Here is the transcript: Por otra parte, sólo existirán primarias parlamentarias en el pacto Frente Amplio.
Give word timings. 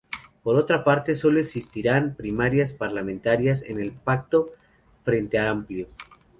Por 0.41 0.55
otra 0.55 0.83
parte, 0.83 1.15
sólo 1.15 1.39
existirán 1.39 2.15
primarias 2.15 2.73
parlamentarias 2.73 3.61
en 3.61 3.79
el 3.79 3.91
pacto 3.91 4.49
Frente 5.03 5.37
Amplio. 5.37 5.89